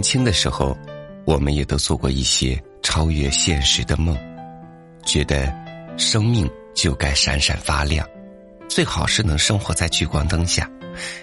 [0.00, 0.74] 年轻的时候，
[1.26, 4.16] 我们也都做过一些超越现实的梦，
[5.04, 5.52] 觉得
[5.98, 8.08] 生命就该闪闪发亮，
[8.66, 10.66] 最好是能生活在聚光灯下，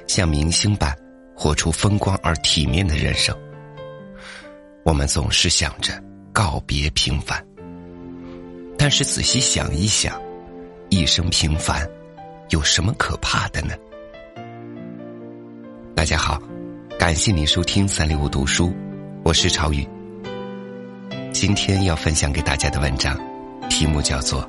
[0.06, 0.96] 像明星般
[1.36, 3.36] 活出风光而体面的人生。
[4.84, 6.00] 我们总是想着
[6.32, 7.44] 告别平凡，
[8.78, 10.22] 但是仔细想一想，
[10.90, 11.84] 一生平凡
[12.50, 13.74] 有什么可怕的呢？
[15.96, 16.40] 大家好。
[16.98, 18.74] 感谢您收听三六五读书，
[19.24, 19.88] 我是朝宇。
[21.32, 23.16] 今天要分享给大家的文章，
[23.70, 24.42] 题目叫做《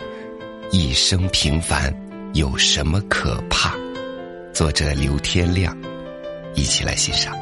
[0.73, 1.95] 一生平凡
[2.33, 3.75] 有什么可怕》，
[4.55, 5.77] 作者刘天亮，
[6.55, 7.37] 一起来欣赏。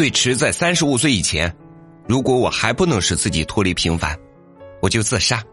[0.00, 1.54] 最迟在三十五岁以前，
[2.08, 4.18] 如果我还不能使自己脱离平凡，
[4.80, 5.44] 我就自杀。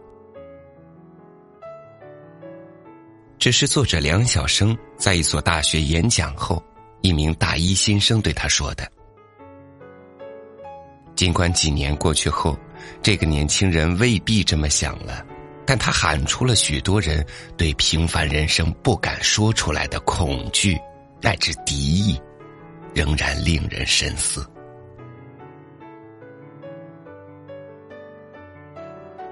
[3.38, 6.64] 这是作者梁晓声在一所大学演讲后，
[7.02, 8.90] 一名大一新生对他说的。
[11.14, 12.58] 尽管几年过去后，
[13.02, 15.22] 这个年轻人未必这么想了，
[15.66, 17.22] 但他喊出了许多人
[17.54, 20.74] 对平凡人生不敢说出来的恐惧
[21.20, 22.18] 乃至敌意。
[22.94, 24.44] 仍然令人深思。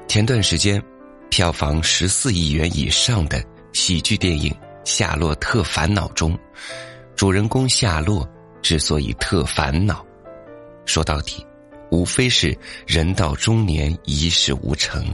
[0.09, 0.83] 前段时间，
[1.31, 4.51] 票房十四亿元以上的喜剧电影
[4.84, 6.39] 《夏洛特烦恼》中，
[7.15, 8.27] 主人公夏洛
[8.62, 10.07] 之所以特烦恼，
[10.87, 11.45] 说到底，
[11.91, 15.05] 无非是人到中年一事无成。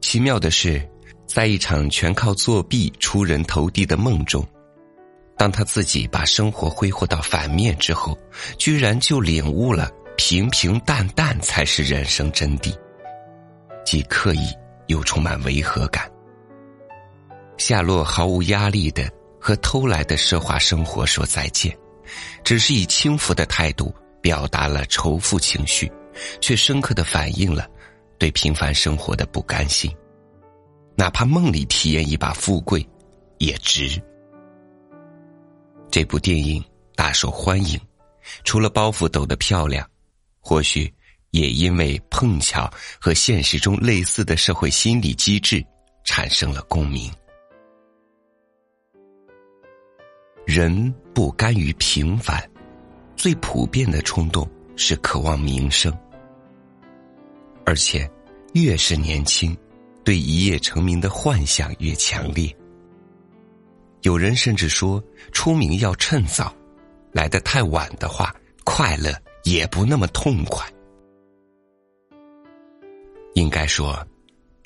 [0.00, 0.86] 奇妙的是，
[1.26, 4.44] 在一场全靠作弊出人头地的梦中。
[5.36, 8.16] 当他自己把生活挥霍到反面之后，
[8.56, 12.72] 居然就领悟了平平淡淡才是人生真谛，
[13.84, 14.48] 既刻意
[14.86, 16.10] 又充满违和感。
[17.58, 21.76] 夏洛毫无压力的和偷来的奢华生活说再见，
[22.42, 25.90] 只是以轻浮的态度表达了仇富情绪，
[26.40, 27.68] 却深刻的反映了
[28.18, 29.94] 对平凡生活的不甘心。
[30.96, 32.88] 哪怕梦里体验一把富贵，
[33.38, 34.00] 也值。
[35.94, 36.60] 这部电影
[36.96, 37.80] 大受欢迎，
[38.42, 39.88] 除了包袱抖得漂亮，
[40.40, 40.92] 或许
[41.30, 42.68] 也因为碰巧
[43.00, 45.64] 和现实中类似的社会心理机制
[46.02, 47.08] 产生了共鸣。
[50.44, 52.42] 人不甘于平凡，
[53.14, 55.96] 最普遍的冲动是渴望名声，
[57.64, 58.10] 而且
[58.54, 59.56] 越是年轻，
[60.02, 62.52] 对一夜成名的幻想越强烈。
[64.04, 66.54] 有人甚至说，出名要趁早，
[67.10, 69.10] 来得太晚的话，快乐
[69.44, 70.62] 也不那么痛快。
[73.32, 74.06] 应该说，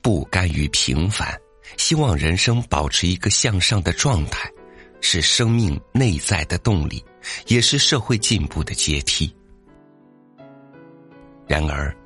[0.02, 1.38] 不甘于平凡，
[1.76, 4.50] 希望人生保持一个向上的状态，
[5.00, 7.04] 是生命内在的动力，
[7.46, 9.32] 也是社会进步的阶梯。
[11.46, 11.96] 然而，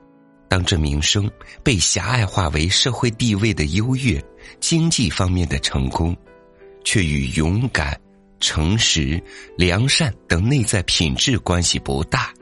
[0.51, 1.31] 当这名声
[1.63, 4.23] 被狭隘化为社会地位的优越、
[4.61, 6.15] 经济方面的成功。
[6.85, 7.99] 却与勇敢、
[8.41, 9.23] 诚实、
[9.57, 12.33] 良善等内在品质关系不大，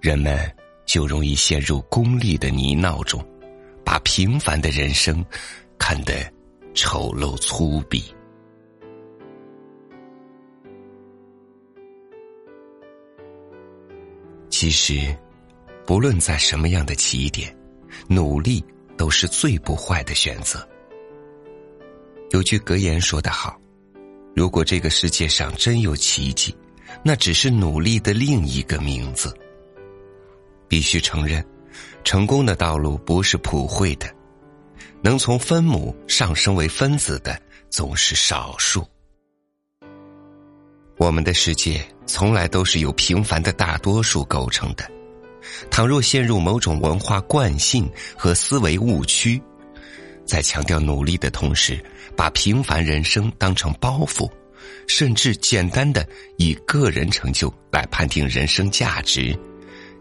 [0.00, 0.50] 人们
[0.86, 3.24] 就容易陷入功利的泥淖中，
[3.84, 5.24] 把平凡的人生
[5.78, 6.14] 看得
[6.74, 8.02] 丑陋粗鄙。
[14.48, 15.16] 其实，
[15.84, 17.52] 不论在什么样的起点，
[18.06, 18.64] 努力
[18.96, 20.66] 都是最不坏的选择。
[22.32, 23.60] 有句格言说得好
[24.34, 26.56] ：“如果这个世界上真有奇迹，
[27.04, 29.36] 那只是努力的另一个名字。”
[30.66, 31.44] 必须承认，
[32.02, 34.10] 成功的道路不是普惠的，
[35.02, 37.38] 能从分母上升为分子的
[37.68, 38.82] 总是少数。
[40.96, 44.90] 我们的世界从来都是由平凡的大多数构成的，
[45.70, 47.86] 倘若陷入某种文化惯性
[48.16, 49.38] 和思维误区。
[50.24, 51.82] 在强调努力的同时，
[52.16, 54.30] 把平凡人生当成包袱，
[54.86, 56.06] 甚至简单的
[56.38, 59.38] 以个人成就来判定人生价值，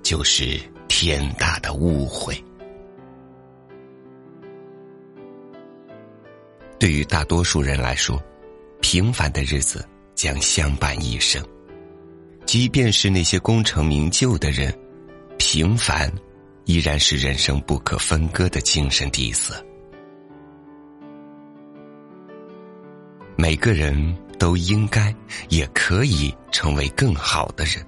[0.03, 2.35] 就是天大的误会。
[6.79, 8.21] 对于大多数人来说，
[8.81, 11.44] 平凡的日子将相伴一生。
[12.45, 14.73] 即便是那些功成名就的人，
[15.38, 16.12] 平凡
[16.65, 19.63] 依然是人生不可分割的精神底色。
[23.51, 25.13] 每个人都应该
[25.50, 27.86] 也可以成为更好的人，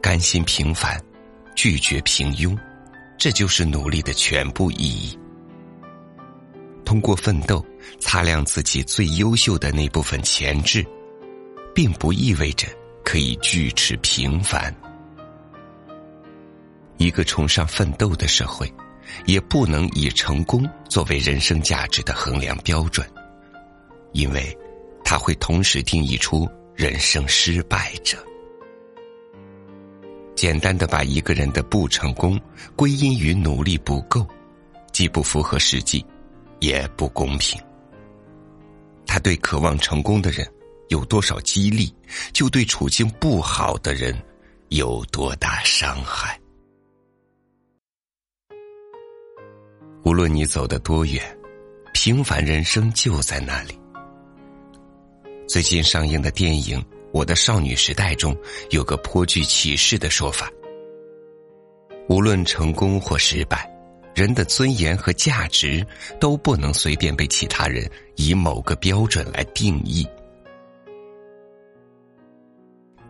[0.00, 0.98] 甘心平凡，
[1.54, 2.58] 拒绝平庸，
[3.18, 5.18] 这就是努力的全部意义。
[6.86, 7.62] 通过奋斗
[8.00, 10.82] 擦亮自己最优秀的那部分潜质，
[11.74, 12.66] 并不意味着
[13.04, 14.74] 可以拒斥平凡。
[16.96, 18.72] 一个崇尚奋斗的社会，
[19.26, 23.06] 也不能以成功作为人生价值的衡量标准，
[24.12, 24.58] 因为
[25.10, 28.22] 他会同时定义出人生失败者。
[30.34, 32.38] 简单的把一个人的不成功
[32.76, 34.26] 归因于努力不够，
[34.92, 36.04] 既不符合实际。
[36.60, 37.58] 也不公平。
[39.06, 40.46] 他对渴望成功的人
[40.88, 41.90] 有多少激励，
[42.32, 44.14] 就对处境不好的人
[44.68, 46.38] 有多大伤害。
[50.04, 51.22] 无论你走得多远，
[51.94, 53.78] 平凡人生就在那里。
[55.48, 56.78] 最近上映的电影
[57.10, 58.36] 《我的少女时代》中
[58.68, 60.52] 有个颇具启示的说法：
[62.06, 63.66] 无论成功或失败。
[64.14, 65.86] 人的尊严和价值
[66.20, 70.06] 都不能随便被其他人以某个标准来定义。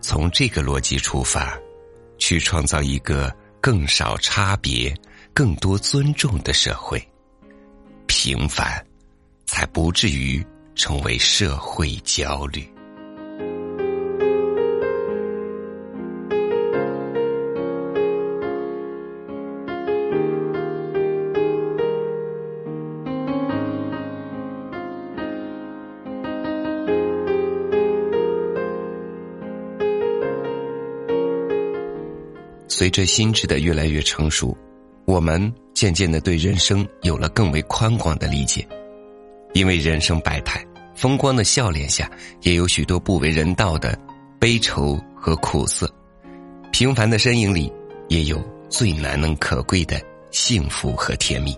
[0.00, 1.58] 从这个逻辑出发，
[2.18, 4.94] 去创造一个更少差别、
[5.32, 7.02] 更多尊重的社会，
[8.06, 8.86] 平凡
[9.46, 10.44] 才不至于
[10.78, 12.64] 成为社会焦虑。
[32.68, 34.56] 随着心智的越来越成熟，
[35.04, 38.64] 我们渐渐的对人生有了更为宽广的理解。
[39.54, 40.64] 因为人生百态，
[40.98, 42.10] 风光的笑脸下
[42.42, 43.96] 也有许多不为人道的
[44.40, 45.88] 悲愁和苦涩，
[46.72, 47.72] 平凡的身影里
[48.08, 50.02] 也有最难能可贵的
[50.32, 51.56] 幸福和甜蜜。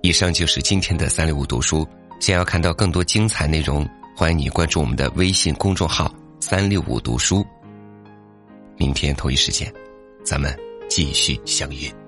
[0.00, 1.86] 以上就是今天的三六五读书。
[2.18, 7.44] 想要看到更多精彩内容，欢迎你关注我们的微信公众号“三六五读书”。
[8.78, 9.72] 明天同一时间，
[10.24, 10.56] 咱们
[10.88, 12.01] 继续相约。